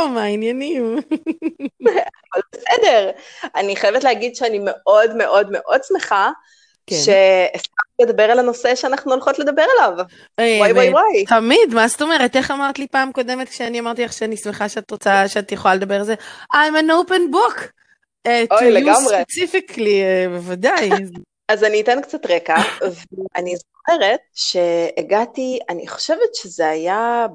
[0.00, 0.98] שלום, מה העניינים?
[2.34, 3.10] אבל בסדר.
[3.56, 6.30] אני חייבת להגיד שאני מאוד מאוד מאוד שמחה
[6.86, 6.96] כן.
[8.02, 10.04] לדבר על הנושא שאנחנו הולכות לדבר עליו.
[10.40, 11.24] וואי וואי וואי.
[11.24, 12.36] תמיד, מה זאת אומרת?
[12.36, 15.94] איך אמרת לי פעם קודמת כשאני אמרתי לך שאני שמחה שאת רוצה, שאת יכולה לדבר
[15.94, 16.14] על זה?
[16.54, 17.62] I'm an open book.
[18.26, 19.22] אה, to אוי, you לגמרי.
[19.22, 20.90] specifically, אה, בוודאי.
[21.52, 27.26] אז אני אתן קצת רקע, ואני זוכרת שהגעתי, אני חושבת שזה היה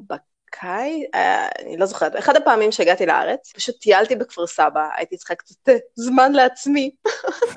[0.55, 5.35] בקיץ, אה, אני לא זוכרת, אחד הפעמים שהגעתי לארץ, פשוט טיילתי בכפר סבא, הייתי צריכה
[5.35, 6.91] קצת אה, זמן לעצמי,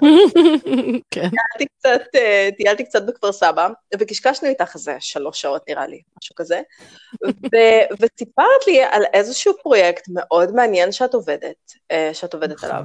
[1.11, 1.29] כן.
[1.30, 6.34] טיילתי קצת, אה, טיילתי קצת בכפר סבא, וקשקשנו איתך איזה שלוש שעות נראה לי, משהו
[6.34, 6.61] כזה,
[7.25, 11.73] ו- וסיפרת לי על איזשהו פרויקט מאוד מעניין שאת עובדת,
[12.12, 12.83] שאת עובדת עליו.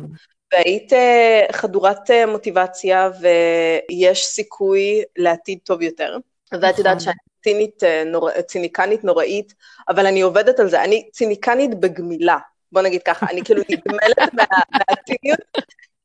[0.53, 6.17] והיית אה, חדורת מוטיבציה ויש סיכוי לעתיד טוב יותר.
[6.51, 6.77] ואת נכון.
[6.77, 8.41] יודעת שאני צינית, אה, נור...
[8.41, 9.53] ציניקנית נוראית,
[9.89, 10.83] אבל אני עובדת על זה.
[10.83, 12.37] אני ציניקנית בגמילה,
[12.71, 14.43] בוא נגיד ככה, אני כאילו נגמלת מה...
[14.71, 15.39] מהציניות,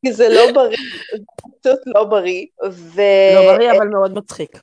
[0.04, 0.76] כי זה לא בריא,
[1.12, 1.18] זה
[1.62, 2.46] פשוט לא בריא.
[2.70, 3.02] ו...
[3.34, 4.60] לא בריא, אבל מאוד מצחיק.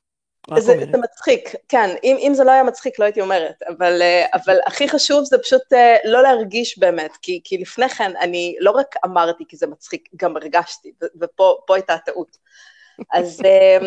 [0.58, 0.92] זה, אומרת.
[0.92, 4.58] זה מצחיק, כן, אם, אם זה לא היה מצחיק לא הייתי אומרת, אבל, אה, אבל
[4.66, 8.95] הכי חשוב זה פשוט אה, לא להרגיש באמת, כי, כי לפני כן אני לא רק
[9.06, 12.38] אמרתי כי זה מצחיק, גם הרגשתי, ופה פה הייתה הטעות.
[13.14, 13.78] אז, אה,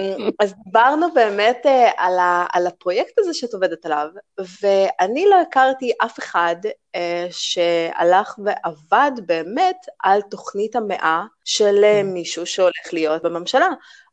[0.41, 4.06] אז דיברנו באמת אה, על, ה, על הפרויקט הזה שאת עובדת עליו,
[4.62, 6.56] ואני לא הכרתי אף אחד
[6.95, 12.05] אה, שהלך ועבד באמת על תוכנית המאה של אה, Mm.
[12.05, 13.69] מישהו שהולך להיות בממשלה.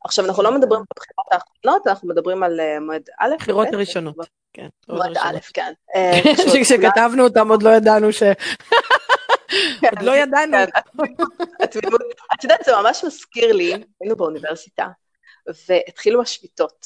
[0.06, 4.16] עכשיו, אנחנו לא מדברים על הבחירות האחרונות, אנחנו מדברים על מועד א', הבחירות ב', הראשונות.
[4.54, 4.68] כן.
[4.90, 5.38] מועד א'.
[5.54, 5.74] כן.
[6.64, 8.24] כשכתבנו אותם עוד לא ידענו ש...
[9.82, 10.58] כן, עוד לא ידענו.
[10.58, 11.08] כן.
[12.34, 14.88] את יודעת, זה ממש מזכיר לי, היינו באוניברסיטה,
[15.70, 16.86] והתחילו השביתות,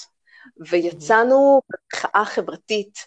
[0.70, 3.00] ויצאנו במחאה חברתית,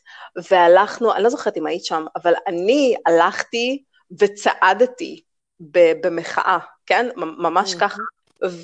[0.50, 3.82] והלכנו, אני לא זוכרת אם היית שם, אבל אני הלכתי
[4.18, 5.22] וצעדתי
[5.60, 7.08] במחאה, כן?
[7.16, 7.78] ממש Mhm.
[7.80, 8.02] ככה.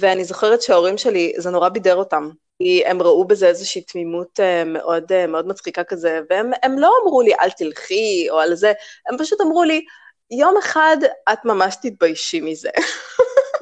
[0.00, 2.30] ואני זוכרת שההורים שלי, זה נורא בידר אותם.
[2.58, 6.92] כי הם ראו בזה איזושהי תמימות אה, מאוד, אה, מאוד מצחיקה כזה, והם הם לא
[7.02, 8.72] אמרו לי, אל תלכי, או על זה,
[9.08, 9.84] הם פשוט אמרו לי,
[10.30, 10.96] יום אחד
[11.32, 12.68] את ממש תתביישי מזה.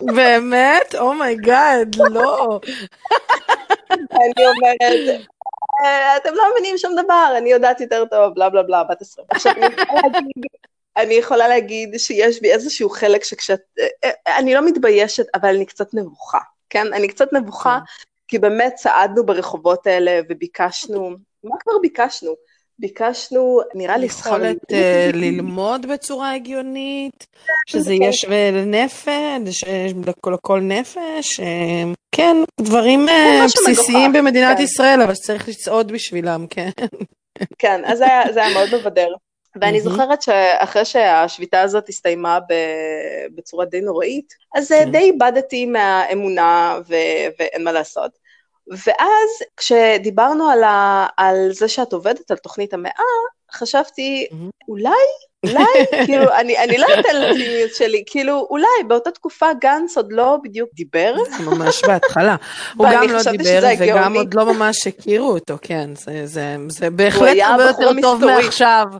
[0.00, 0.94] באמת?
[0.98, 2.60] oh my god, לא.
[3.90, 5.20] אני אומרת,
[5.84, 9.24] "אה, אתם לא מבינים שום דבר, אני יודעת יותר טוב, בלה בלה בלה, בת עשרה.
[9.30, 9.52] עכשיו,
[10.96, 13.86] אני יכולה להגיד- שיש בי איזשהו חלק שכשאת, אה,
[14.26, 16.38] אה, אני לא מתביישת, אבל אני קצת נבוכה,
[16.70, 16.92] כן?
[16.92, 17.78] אני קצת נבוכה,
[18.28, 21.10] כי באמת צעדנו ברחובות האלה וביקשנו,
[21.44, 22.34] מה כבר ביקשנו?
[22.78, 27.26] ביקשנו, נראה לי יכולת אה, ללמוד בצורה הגיונית,
[27.66, 29.64] שזה יהיה שווה לנפש,
[30.26, 34.62] לכל נפש, אה, כן, דברים אה, בסיסיים במדינת כן.
[34.62, 36.70] ישראל, אבל שצריך לצעוד בשבילם, כן.
[37.58, 39.08] כן, אז זה היה, זה היה מאוד מבדר.
[39.60, 39.80] ואני.
[39.80, 42.38] זוכרת שאחרי שהשביתה הזאת הסתיימה
[43.34, 44.90] בצורה די נוראית, אז כן.
[44.90, 46.78] די איבדתי מהאמונה
[47.38, 48.25] ואין מה לעשות.
[48.70, 52.92] ואז כשדיברנו על, ה- על זה שאת עובדת על תוכנית המאה,
[53.52, 54.50] חשבתי, מהמם.
[54.68, 54.90] אולי,
[55.46, 55.64] אולי,
[56.06, 60.70] כאילו, אני, אני לא אתן לציניות שלי, כאילו, אולי באותה תקופה גנץ עוד לא בדיוק
[60.74, 62.36] דיבר, ממש בהתחלה.
[62.76, 64.14] הוא גם לא דיבר וגם.
[64.16, 68.24] עוד לא ממש הכירו אותו, כן, זה- זה זה בהחלט הרבה יותר טוב.
[68.24, 68.84] מעכשיו.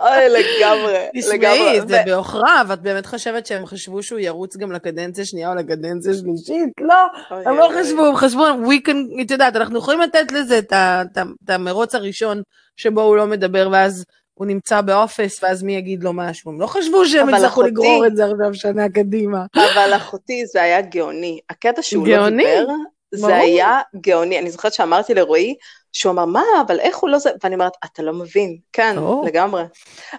[0.00, 0.92] אוי, לגמרי,
[1.32, 1.78] לגמרי.
[1.78, 6.12] תשמעי, זה בעוכריו, את באמת חושבת שהם חשבו שהוא ירוץ גם לקדנציה שנייה או לקדנציה
[6.14, 6.68] שלישית?
[6.80, 6.94] לא,
[7.30, 11.94] הם לא חשבו, הם חשבו, we can, את יודעת, אנחנו יכולים לתת לזה את המרוץ
[11.94, 12.42] הראשון
[12.76, 16.50] שבו הוא לא מדבר ואז הוא נמצא באופס ואז מי יגיד לו משהו.
[16.50, 19.44] הם לא חשבו שהם יצטרכו לגרור את זה עכשיו שנה קדימה.
[19.54, 21.40] אבל אחותי זה היה גאוני.
[21.50, 22.66] הקטע שהוא לא דיבר,
[23.14, 23.36] זה.
[23.36, 24.38] היה גאוני.
[24.38, 25.54] אני זוכרת שאמרתי לרועי,
[25.92, 27.30] שהוא אמר, מה, אבל איך הוא לא זה?
[27.44, 28.56] ואני אומרת, אתה לא מבין.
[28.72, 29.26] כן, ברור.
[29.26, 29.62] לגמרי.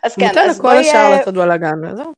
[0.04, 2.14] אז כן, ניתן אז לכל בואי, השאר אה, לעשות בלאגן, וזהו.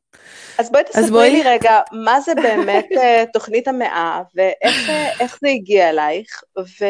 [0.58, 1.30] אז בואי תספרי בואי.
[1.30, 6.84] לי רגע, מה זה באמת אה, תוכנית המאה, ואיך אה, זה הגיע אלייך, ו...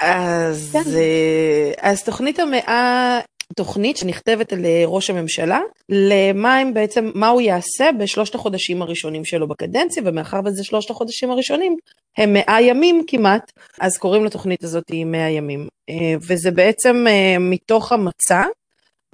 [0.00, 0.78] אז, כן.
[0.78, 3.20] אה, אז תוכנית המאה,
[3.56, 9.24] תוכנית שנכתבת על אה, ראש הממשלה, למה הם בעצם, מה הוא יעשה בשלושת החודשים הראשונים
[9.24, 11.76] שלו בקדנציה, ומאחר וזה שלושת החודשים הראשונים,
[12.18, 15.68] הם מאה ימים כמעט, אז קוראים לתוכנית הזאת מאה ימים.
[15.90, 18.42] אה, וזה בעצם אה, מתוך המצע,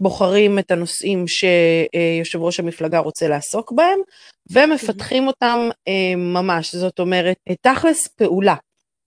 [0.01, 3.99] בוחרים את הנושאים שיושב ראש המפלגה רוצה לעסוק בהם,
[4.53, 5.69] ומפתחים אותם
[6.17, 8.55] ממש, זאת אומרת, תכלס פעולה.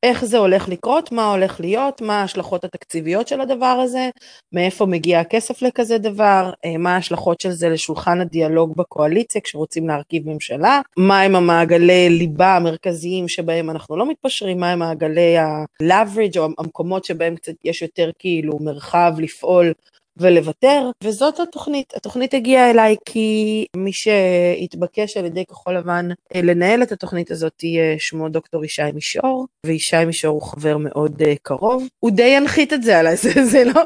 [0.03, 4.09] איך זה הולך לקרות, מה הולך להיות, מה ההשלכות התקציביות של הדבר הזה,
[4.53, 10.29] מאיפה מגיע הכסף לכזה דבר, אה, מה ההשלכות של זה לשולחן הדיאלוג בקואליציה כשרוצים להרכיב
[10.29, 17.35] ממשלה, מהם המעגלי ליבה המרכזיים שבהם אנחנו לא מתפשרים, מהם מעגלי ה-leverage או המקומות שבהם
[17.35, 19.73] קצת יש יותר כאילו מרחב לפעול
[20.17, 21.93] ולוותר, וזאת התוכנית.
[21.95, 27.63] התוכנית הגיעה אליי כי מי שהתבקש על ידי כחול לבן אה, לנהל את התוכנית הזאת
[27.97, 31.87] שמו דוקטור ישי מישור, וישי מישור הוא חבר מאוד uh, קרוב.
[31.99, 33.81] הוא די ינחית את זה עליי, זה, זה לא,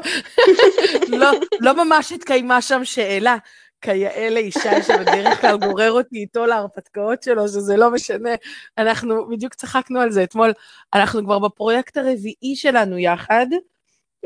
[1.08, 1.30] לא,
[1.60, 3.36] לא ממש התקיימה שם שאלה.
[3.80, 8.30] כיאה לאישה שבדרך כלל גורר אותי איתו להרפתקאות שלו, שזה לא משנה.
[8.78, 10.52] אנחנו בדיוק צחקנו על זה אתמול,
[10.94, 13.46] אנחנו כבר בפרויקט הרביעי שלנו יחד,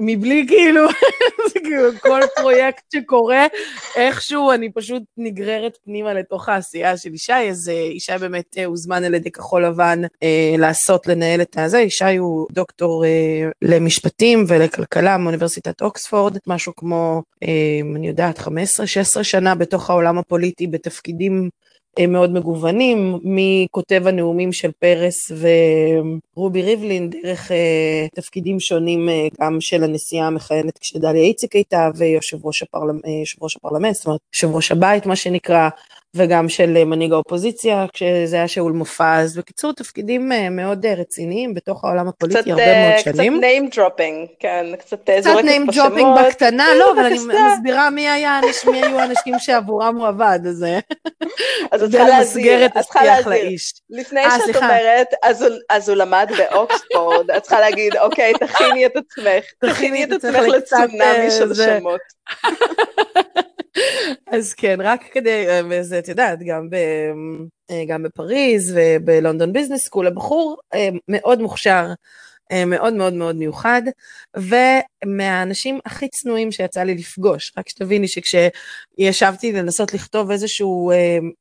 [0.01, 0.89] מבלי כאילו,
[1.53, 3.47] זה כאילו כל פרויקט שקורה,
[3.97, 9.05] איכשהו אני פשוט נגררת פנימה לתוך העשייה של ישי, אז אה, ישי באמת אה, הוזמן
[9.05, 13.11] על ידי כחול לבן אה, לעשות, לנהל את הזה, ישי הוא דוקטור אה,
[13.63, 17.49] למשפטים ולכלכלה מאוניברסיטת אוקספורד, משהו כמו, אה,
[17.97, 18.49] אני יודעת, 15-16
[19.23, 21.51] שנה בתוך העולם הפוליטי בתפקידים
[21.99, 25.33] אה, מאוד מגוונים, מכותב הנאומים של פרס
[26.37, 32.47] ורובי ריבלין, דרך אה, תפקידים שונים אה, גם של הנשיאה המכהנת כשדליה איציק הייתה, ויושב
[32.47, 32.99] ראש, הפרלמ...
[33.43, 35.69] ראש הפרלמנט, זאת אומרת, יושב ראש הבית מה שנקרא,
[36.17, 39.37] וגם של אה, מנהיג האופוזיציה, כשזה היה שאול מופז.
[39.39, 43.41] בקיצור, תפקידים אה, מאוד אה, רציניים בתוך העולם הפוליטי קצת, הרבה מאוד שנים.
[43.41, 45.69] קצת name dropping, כן, קצת זורקת בשמות.
[45.69, 50.07] קצת name dropping בקטנה, לא, אבל אני מסבירה מי היה, מי היו האנשים שעבורם הוא
[50.07, 50.67] עבד, אז
[51.71, 53.51] אז את צריכה להסביר, את צריכה להסביר.
[53.91, 55.09] לפני שאת אומרת,
[55.71, 61.31] אז הוא למד באוקספורד, את צריכה להגיד, אוקיי, תכיני את עצמך, תכיני את עצמך לצונאמי
[61.31, 62.01] של שמות.
[64.27, 66.77] אז כן, רק כדי, וזה, את יודעת, גם, ב,
[67.71, 71.87] אה, גם בפריז ובלונדון ביזנס סקול, הבחור אה, מאוד מוכשר,
[72.53, 73.83] אה, מאוד מאוד מאוד מיוחד,
[74.37, 80.67] ומהאנשים הכי צנועים שיצא לי לפגוש, רק שתביני שכשישבתי לנסות לכתוב איזושהי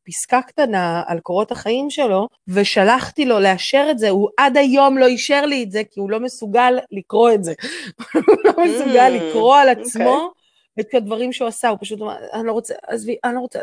[0.08, 5.06] פסקה קטנה על קורות החיים שלו, ושלחתי לו לאשר את זה, הוא עד היום לא
[5.06, 7.54] אישר לי את זה, כי הוא לא מסוגל לקרוא את זה.
[8.14, 10.32] הוא לא מסוגל mm, לקרוא על עצמו.
[10.36, 10.41] Okay.
[10.80, 13.60] את הדברים שהוא עשה, הוא פשוט אמר, אני לא רוצה, עזבי, אני לא רוצה,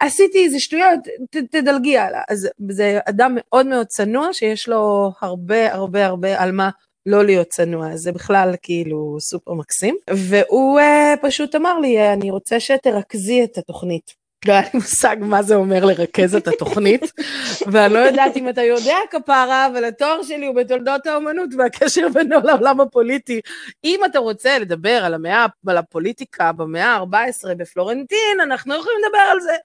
[0.00, 1.00] עשיתי איזה שטויות,
[1.30, 2.22] ת, תדלגי הלאה.
[2.28, 6.70] אז זה אדם מאוד מאוד צנוע, שיש לו הרבה הרבה הרבה על מה
[7.06, 9.96] לא להיות צנוע, זה בכלל כאילו סופר מקסים.
[10.10, 10.82] והוא uh,
[11.22, 14.23] פשוט אמר לי, אני רוצה שתרכזי את התוכנית.
[14.46, 17.02] לא היה לי מושג מה זה אומר לרכז את התוכנית,
[17.72, 22.36] ואני לא יודעת אם אתה יודע כפרה, אבל התואר שלי הוא בתולדות האומנות והקשר בינו
[22.44, 23.40] לעולם הפוליטי.
[23.84, 29.40] אם אתה רוצה לדבר על המאה, על הפוליטיקה במאה ה-14 בפלורנטין, אנחנו יכולים לדבר על
[29.40, 29.56] זה.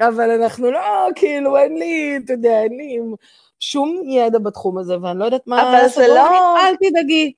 [0.00, 2.98] אבל אנחנו לא, כאילו, אין לי, אתה יודע, אין לי
[3.60, 5.62] שום ידע בתחום הזה, ואני לא יודעת מה...
[5.62, 6.56] אבל זה לא...
[6.58, 7.32] אל תדאגי.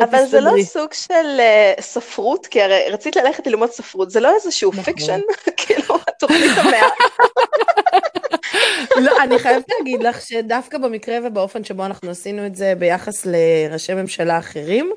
[0.00, 4.34] אבל זה לא סוג של uh, ספרות, כי הרי רצית ללכת ללמוד ספרות, זה לא
[4.34, 4.84] איזשהו נכון.
[4.84, 5.20] fiction,
[5.56, 6.88] כאילו, התוכנית המאה.
[8.96, 13.94] לא, אני חייבת להגיד לך שדווקא במקרה ובאופן שבו אנחנו עשינו את זה ביחס לראשי
[13.94, 14.92] ממשלה אחרים,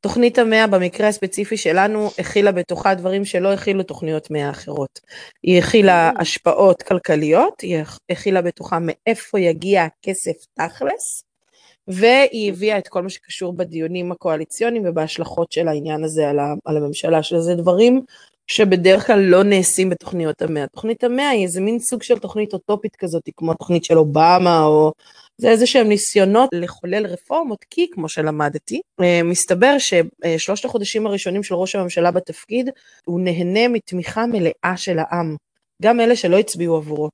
[0.00, 5.00] תוכנית המאה במקרה הספציפי שלנו הכילה בתוכה דברים שלא הכילו תוכניות מאה אחרות.
[5.42, 6.20] היא הכילה mm.
[6.20, 11.22] השפעות כלכליות, היא הכילה בתוכה מאיפה יגיע הכסף תכלס,
[11.88, 16.76] והיא הביאה את כל מה שקשור בדיונים הקואליציוניים ובהשלכות של העניין הזה על, ה, על
[16.76, 18.02] הממשלה, שזה דברים
[18.46, 20.66] שבדרך כלל לא נעשים בתוכניות המאה.
[20.66, 24.92] תוכנית המאה היא איזה מין סוג של תוכנית אוטופית כזאת, כמו תוכנית של אובמה, או
[25.38, 31.54] זה איזה שהם ניסיונות לחולל רפורמות, כי כמו שלמדתי, אה, מסתבר ששלושת החודשים הראשונים של
[31.54, 32.70] ראש הממשלה בתפקיד,
[33.04, 35.36] הוא נהנה מתמיכה מלאה של העם,
[35.82, 37.08] גם אלה שלא הצביעו עבורו.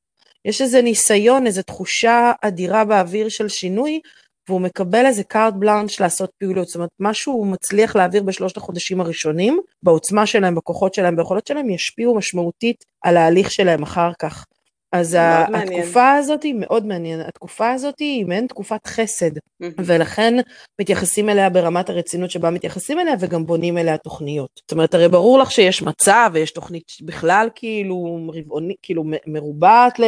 [0.44, 4.00] יש איזה ניסיון, איזו תחושה אדירה באוויר של שינוי,
[4.48, 9.00] והוא מקבל איזה קארט בלאנץ' לעשות פעילות, זאת אומרת, מה שהוא מצליח להעביר בשלושת החודשים
[9.00, 14.46] הראשונים, בעוצמה שלהם, בכוחות שלהם, ביכולות שלהם, ישפיעו משמעותית על ההליך שלהם אחר כך.
[14.92, 19.30] אז התקופה הזאת היא מאוד מעניינת, התקופה הזאת היא מעין תקופת חסד,
[19.60, 20.34] ולכן
[20.80, 24.50] מתייחסים אליה ברמת הרצינות שבה מתייחסים אליה, וגם בונים אליה תוכניות.
[24.56, 29.98] זאת אומרת, הרי ברור לך שיש מצע ויש תוכנית בכלל כאילו רבעונית, כאילו מרובעת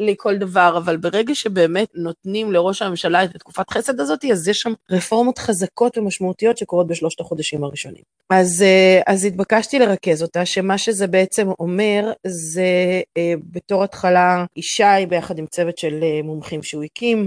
[0.00, 4.72] לכל דבר, אבל ברגע שבאמת נותנים לראש הממשלה את התקופת חסד הזאת, אז יש שם
[4.90, 8.02] רפורמות חזקות ומשמעותיות שקורות בשלושת החודשים הראשונים.
[8.30, 15.06] אז, אה, אז התבקשתי לרכז אותה, שמה שזה בעצם אומר, זה אה, בתור התחלה ישי
[15.08, 17.26] ביחד עם צוות של אה, מומחים שהוא הקים,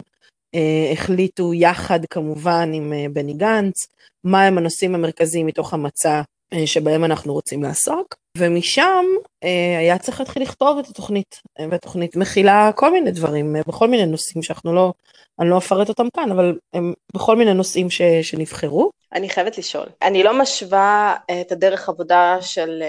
[0.92, 3.88] החליטו יחד כמובן עם בני גנץ,
[4.24, 6.22] מהם הנושאים המרכזיים מתוך המצע
[6.65, 8.15] שבהם אנחנו רוצים לעסוק.
[8.38, 9.06] ומשם
[9.44, 14.44] אה, היה צריך להתחיל לכתוב את התוכנית, והתוכנית מכילה כל מיני דברים, בכל מיני נושאים
[14.44, 14.94] שאנחנו לא,
[15.40, 18.90] אני לא אפרט אותם כאן, אבל הם בכל מיני נושאים ש, שנבחרו.
[19.13, 22.84] אני חייבת לשאול, אני לא משווה את הדרך עבודה של,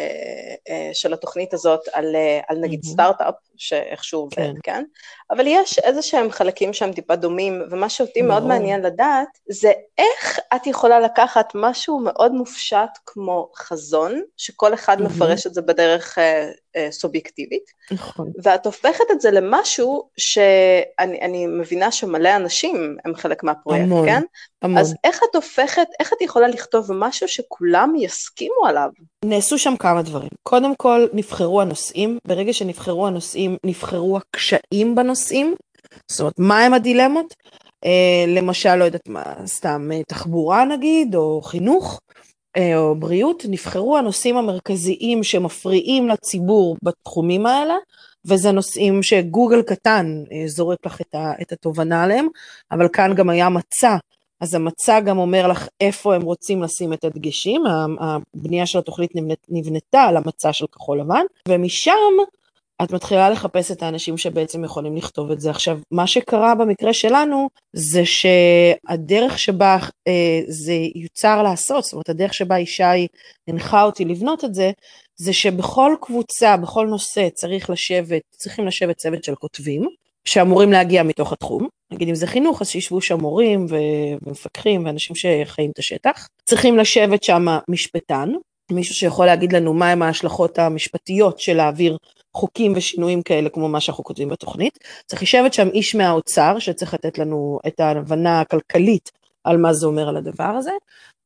[0.93, 2.17] של התוכנית הזאת על,
[2.49, 2.89] על נגיד mm-hmm.
[2.89, 4.55] סטארט-אפ, שאיכשהו עובד, כן.
[4.63, 4.85] כן?
[5.31, 10.39] אבל יש איזה שהם חלקים שהם טיפה דומים, ומה שאותי מאוד מעניין לדעת, זה איך
[10.57, 15.05] את יכולה לקחת משהו מאוד מופשט כמו חזון, שכל אחד mm-hmm.
[15.35, 18.33] מפרש את זה בדרך אה, אה, סובייקטיבית, נכון.
[18.45, 24.23] ואת הופכת את זה למשהו שאני מבינה שמלא אנשים הם חלק מהפרויקט, המון, כן?
[24.63, 24.79] המון.
[24.79, 28.89] אז איך את הופכת, איך את יכולה לכתוב משהו שכולם יסכימו עליו?
[29.25, 30.31] נעשו שם כמה דברים.
[30.43, 35.55] קודם כל, נבחרו הנושאים, ברגע שנבחרו הנושאים, נבחרו הקשיים בנושאים,
[36.11, 37.35] זאת אומרת, מהם הדילמות?
[37.85, 42.01] אה, למשל, לא יודעת מה, סתם אה, תחבורה נגיד, או חינוך.
[42.57, 47.75] אה, או בריאות, נבחרו הנושאים המרכזיים שמפריעים לציבור בתחומים האלה,
[48.25, 51.01] וזה נושאים שגוגל קטן אה, זורק לך
[51.43, 52.29] את, התובנה עליהם,
[52.73, 53.97] אבל כאן גם היה מצע,
[54.41, 57.63] אז המצע גם אומר לך איפה הם רוצים לשים את הדגשים,
[58.01, 59.11] הבנייה של התוכנית
[59.49, 61.93] נבנתה על המצע של כחול לבן, ומשם
[62.83, 65.51] את מתחילה לחפש את האנשים שבעצם יכולים לכתוב את זה.
[65.51, 69.79] עכשיו, מה שקרה במקרה שלנו, זה שהדרך שבה
[70.09, 73.07] אה, זה יוצר לעשות, זאת אומרת, הדרך שבה ישי
[73.49, 74.71] הנחה אותי לבנות את זה,
[75.17, 79.89] זה שבכל קבוצה, בכל נושא צריך לשבת, צריכים לשבת צוות של כותבים,
[80.25, 81.69] שאמורים להגיע מתוך התחום.
[81.93, 86.29] נגיד אם זה חינוך, אז שישבו שם מורים ומפקחים ואנשים שחיים את השטח.
[86.45, 88.33] צריכים לשבת שם משפטן,
[88.73, 91.97] מישהו שיכול להגיד לנו מהם ההשלכות המשפטיות של להעביר
[92.35, 94.79] חוקים ושינויים כאלה כמו מה שאנחנו כותבים בתוכנית.
[95.07, 99.11] צריך לשבת שם איש מהאוצר שצריך לתת לנו את ההבנה הכלכלית
[99.45, 100.73] על מה זה אומר על הדבר הזה,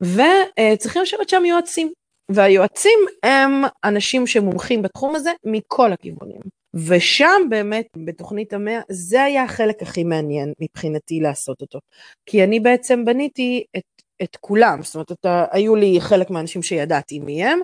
[0.03, 1.93] וצריכים לשבת שם יועצים.
[2.31, 6.41] והיועצים הם אנשים שמומחים בתחום הזה מכל הכיוונים.
[6.75, 11.79] ושם באמת, בתוכנית המאה, זה היה החלק הכי מעניין מבחינתי לעשות אותו.
[12.27, 17.19] כי אני בעצם בניתי את, את כולם, זאת אומרת, אתה, היו לי חלק מהאנשים שידעתי
[17.19, 17.61] מי הם,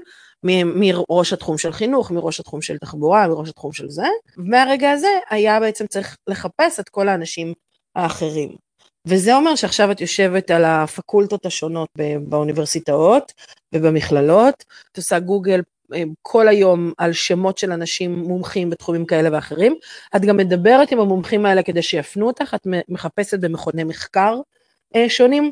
[0.74, 4.06] מראש התחום של חינוך, מראש התחום של תחבורה, מראש התחום של זה,
[4.38, 7.52] ומהרגע הזה היה בעצם צריך לחפש את כל האנשים
[7.96, 8.56] האחרים.
[9.06, 11.88] וזה אומר שעכשיו את יושבת על הפקולטות השונות
[12.28, 13.32] באוניברסיטאות
[13.74, 15.60] ובמכללות, את עושה גוגל
[15.94, 19.74] אה, כל היום על שמות של אנשים מומחים בתחומים כאלה ואחרים,
[20.16, 24.34] את גם מדברת עם המומחים האלה כדי שיפנו אותך, את מחפשת במכוני מחקר
[24.96, 25.50] אה, שונים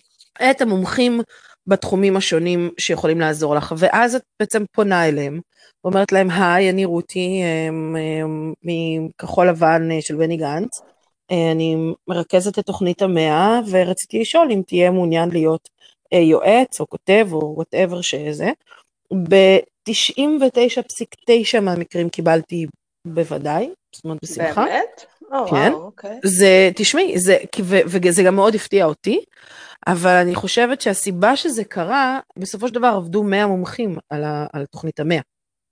[0.51, 1.21] את המומחים
[1.67, 5.41] בתחומים השונים שיכולים לעזור לך, ואז את בעצם פונה אליהם,
[5.85, 10.81] ואומרת להם, היי, אני רותי אמ, אמ, מכחול לבן אה, של בני גנץ,
[11.31, 11.77] אה, אני
[12.09, 15.69] מרכזת את תוכנית המאה, ורציתי לשאול אם תהיה מעוניין להיות
[16.13, 18.51] אה, יועץ או כותב או וואטאבר שזה.
[19.29, 22.67] ב-99.9 מהמקרים קיבלתי
[23.07, 24.65] בוודאי, זאת אומרת בשמחה.
[24.65, 25.05] באמת?
[25.33, 25.73] Oh, כן.
[25.73, 26.21] Wow, אוקיי.
[26.25, 27.37] זה, תשמעי, זה,
[27.87, 29.21] וזה גם מאוד הפתיע אותי.
[29.87, 34.65] אבל אני חושבת שהסיבה שזה קרה, בסופו של דבר עבדו 100 מומחים על, ה, על
[34.67, 35.21] תוכנית המאה.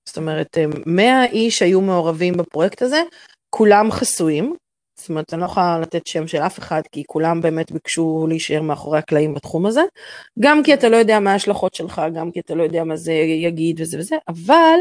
[0.09, 3.03] זאת אומרת, 100 איש היו מעורבים בפרויקט הזה,
[3.51, 4.55] כולם חסויים.
[5.01, 8.63] זאת אומרת, אני לא יכולה לתת שם של אף אחד, כי כולם באמת ביקשו להישאר
[8.63, 9.83] מאחורי הקלעים בתחום הזה.
[10.39, 13.13] גם כי אתה לא יודע מה ההשלכות שלך, גם כי אתה לא יודע מה זה
[13.13, 14.79] יגיד וזה וזה, אבל,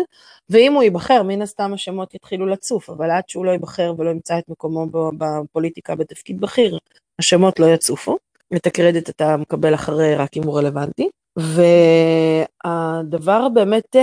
[0.50, 4.38] ואם הוא ייבחר, מן הסתם השמות יתחילו לצוף, אבל עד שהוא לא ייבחר ולא ימצא
[4.38, 6.78] את מקומו בפוליטיקה בתפקיד בכיר,
[7.20, 8.18] השמות לא יצופו.
[8.56, 11.10] את הקרדיט אתה מקבל אחרי רק אם הוא רלוונטי.
[12.66, 13.96] והדבר באמת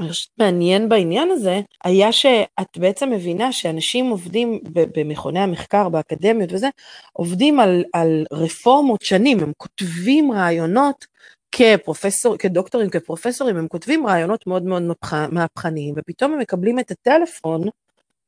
[0.00, 0.06] אמ,
[0.38, 6.68] מעניין בעניין הזה, היה שאת בעצם מבינה שאנשים עובדים במכוני המחקר, באקדמיות וזה,
[7.12, 11.06] עובדים על, על רפורמות שנים, הם כותבים רעיונות
[11.52, 14.82] כפרופסור, כדוקטורים, כפרופסורים, הם כותבים רעיונות מאוד מאוד
[15.30, 17.68] מהפכניים, ופתאום הם מקבלים את הטלפון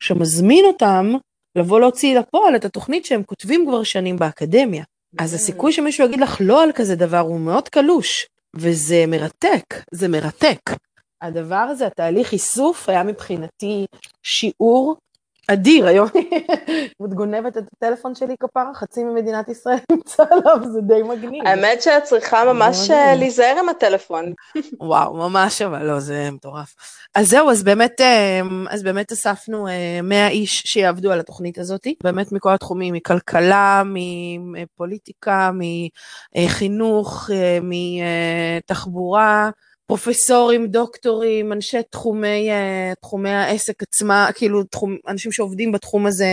[0.00, 1.12] שמזמין אותם
[1.56, 4.85] לבוא להוציא לפועל את התוכנית שהם כותבים כבר שנים באקדמיה.
[5.18, 10.09] אז הסיכוי שמישהו יגיד לך לא על כזה דבר הוא מאוד קלוש, וזה מרתק, זה
[10.09, 10.71] מרתק.
[11.25, 13.87] הדבר הזה, התהליך איסוף, היה מבחינתי
[14.23, 14.97] שיעור
[15.49, 16.09] אדיר, היום
[17.07, 21.47] את גונבת את הטלפון שלי כפרה, חצי ממדינת ישראל נמצא עליו, זה די מגניב.
[21.47, 24.33] האמת שאת צריכה ממש אה, להיזהר עם הטלפון.
[24.81, 26.75] וואו, ממש, אבל לא, זה מטורף.
[27.14, 28.40] אז זהו, אז באמת, אה,
[28.71, 29.66] אז באמת אספנו
[30.02, 33.83] 100 אה, איש שיעבדו על התוכנית הזאת, באמת מכל התחומים, מכלכלה,
[34.38, 35.50] מפוליטיקה,
[36.35, 37.31] מחינוך,
[37.62, 39.50] מתחבורה.
[39.87, 46.26] פרופסורים, דוקטורים, אנשי תחומי, אה, תחומי העסק עצמה, כאילו תחום, אנשים שעובדים בתחום הזה,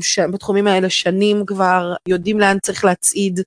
[0.00, 3.40] ש, בתחומים האלה שנים כבר, יודעים לאן צריך להצעיד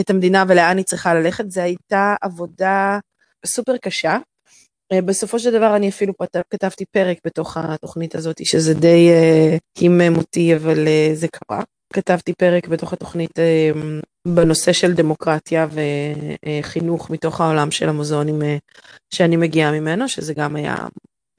[0.00, 2.98] את המדינה ולאן היא צריכה ללכת, זו הייתה עבודה
[3.46, 4.18] סופר קשה.
[4.92, 6.12] בסופו של דבר אני אפילו
[6.50, 9.10] כתבתי פרק בתוך התוכנית הזאת, שזה די
[9.78, 11.62] הימם אותי, אבל זה קרה.
[11.92, 13.38] כתבתי פרק בתוך התוכנית
[14.28, 15.66] בנושא של דמוקרטיה
[16.62, 18.42] וחינוך מתוך העולם של המוזיאונים
[19.14, 20.76] שאני מגיעה ממנו, שזה גם היה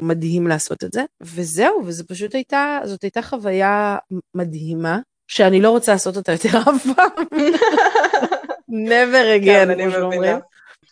[0.02, 1.04] מדהים לעשות את זה.
[1.22, 3.98] וזהו, וזו פשוט הייתה, זאת הייתה חוויה
[4.36, 7.26] מדהימה, שאני לא רוצה לעשות אותה יותר אף פעם.
[8.90, 10.36] never again, כמו שאומרים.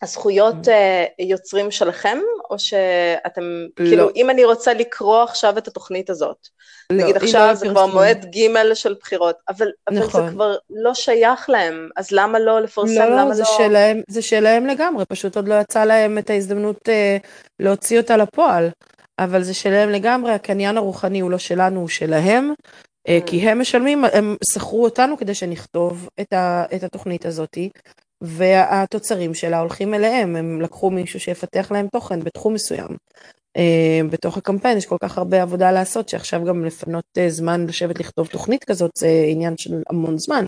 [0.01, 0.71] הזכויות uh,
[1.19, 2.17] יוצרים שלכם,
[2.49, 3.41] או שאתם,
[3.79, 3.85] לא.
[3.85, 6.47] כאילו, אם אני רוצה לקרוא עכשיו את התוכנית הזאת,
[6.89, 10.25] לא, נגיד עכשיו לא זה כבר מועד ג' של בחירות, אבל, אבל נכון.
[10.25, 13.57] זה כבר לא שייך להם, אז למה לא לפרסם, לא, למה זה לא...
[13.57, 17.27] שלהם, זה שלהם לגמרי, פשוט עוד לא יצא להם את ההזדמנות uh,
[17.59, 18.69] להוציא אותה לפועל,
[19.19, 22.53] אבל זה שלהם לגמרי, הקניין הרוחני הוא לא שלנו, הוא שלהם,
[23.07, 23.29] אה, mm.
[23.29, 27.69] כי הם משלמים, הם שכרו אותנו כדי שנכתוב את, ה, את התוכנית הזאתי,
[28.21, 32.97] והתוצרים שלה הולכים אליהם, הם לקחו מישהו שיפתח להם תוכן בתחום מסוים.
[33.57, 37.99] Uh, בתוך הקמפיין יש כל כך הרבה עבודה לעשות, שעכשיו גם לפנות uh, זמן לשבת
[37.99, 40.45] לכתוב תוכנית כזאת זה עניין של המון זמן.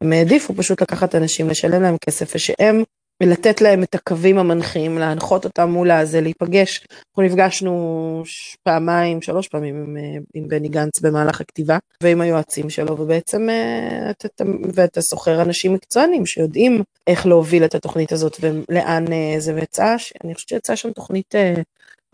[0.00, 2.82] הם העדיפו פשוט לקחת אנשים, לשלם להם כסף, ושהם
[3.22, 6.86] ולתת להם את הקווים המנחים, להנחות אותם מול הזה, להיפגש.
[7.08, 8.22] אנחנו נפגשנו
[8.62, 14.10] פעמיים, שלוש פעמים עם, אה, עם בני גנץ במהלך הכתיבה, ועם היועצים שלו, ובעצם אה,
[14.10, 19.96] אתה, ואתה שוכר אנשים מקצוענים שיודעים איך להוביל את התוכנית הזאת ולאן אה, זה ויצא,
[20.24, 21.34] אני חושבת שיצאה שם תוכנית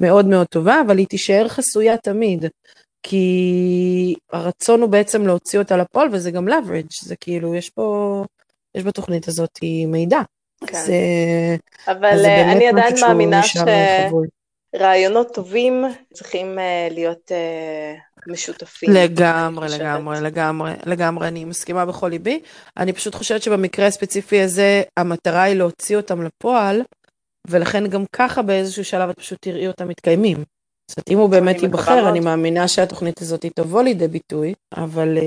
[0.00, 2.44] מאוד מאוד טובה, אבל היא תישאר חסויה תמיד.
[3.02, 8.24] כי הרצון הוא בעצם להוציא אותה לפועל וזה גם leverage, זה כאילו יש פה,
[8.74, 10.20] יש בתוכנית הזאת מידע.
[10.66, 10.76] כן.
[10.76, 10.92] אז,
[11.86, 13.40] אבל אז אני עדיין מאמינה
[14.74, 15.84] שרעיונות טובים
[16.14, 18.92] צריכים uh, להיות uh, משותפים.
[18.92, 22.40] לגמרי, לגמרי, לגמרי, לגמרי, אני מסכימה בכל ליבי.
[22.76, 26.82] אני פשוט חושבת שבמקרה הספציפי הזה, המטרה היא להוציא אותם לפועל,
[27.48, 30.36] ולכן גם ככה באיזשהו שלב את פשוט תראי אותם מתקיימים.
[30.90, 35.18] זאת אומרת, אם הוא באמת ייבחר, אני מאמינה שהתוכנית הזאת תבוא לידי ביטוי, אבל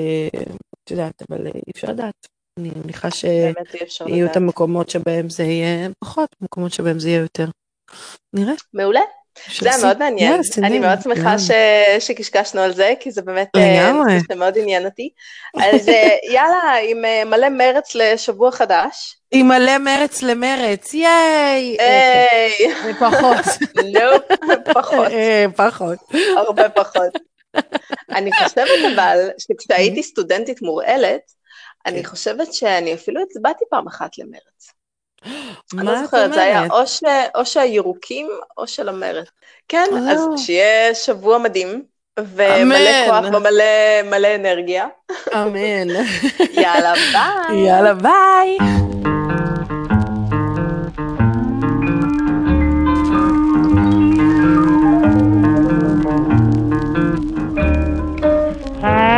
[0.83, 2.27] את יודעת, אבל אי אפשר לדעת.
[2.61, 7.45] אני מניחה שיהיו את המקומות שבהם זה יהיה פחות, מקומות שבהם זה יהיה יותר.
[8.33, 8.53] נראה.
[8.73, 9.01] מעולה.
[9.61, 11.35] זה היה מאוד מעניין, אני מאוד שמחה
[11.99, 13.91] שקשקשנו על זה, כי זה באמת אה,
[14.29, 15.09] זה מאוד עניין אותי.
[15.55, 19.17] אז אה, יאללה, עם אה, מלא מרץ לשבוע חדש.
[19.31, 21.77] עם מלא מרץ למרץ, ייי!
[22.99, 23.45] פחות.
[23.93, 24.17] לא,
[24.73, 25.07] פחות.
[25.55, 25.97] פחות.
[26.37, 27.17] הרבה פחות.
[28.11, 31.21] אני חושבת אבל, שכשהייתי סטודנטית מורעלת,
[31.85, 32.09] אני כן.
[32.09, 34.71] חושבת שאני אפילו הצבעתי פעם אחת למרץ.
[35.25, 35.77] מה את אומרת?
[35.77, 37.03] אני לא זוכרת, זה היה או, ש...
[37.35, 39.27] או שהירוקים או של המרץ.
[39.67, 41.83] כן, אז שיהיה שבוע מדהים,
[42.19, 44.87] ומלא כוח ומלא אנרגיה.
[45.33, 45.87] אמן.
[46.61, 47.67] יאללה, ביי.
[47.67, 48.57] יאללה, ביי.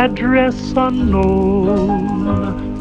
[0.04, 2.13] address unknown,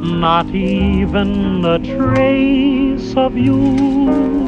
[0.03, 4.42] not even a trace of you.